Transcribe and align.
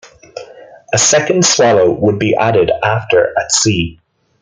A 0.93 0.97
second 0.97 1.45
swallow 1.45 1.91
would 1.91 2.17
be 2.17 2.33
added 2.33 2.71
after 2.83 3.37
at 3.37 3.51
sea. 3.51 3.99